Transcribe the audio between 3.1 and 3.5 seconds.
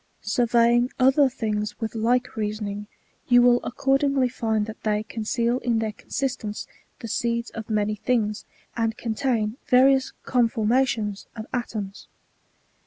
you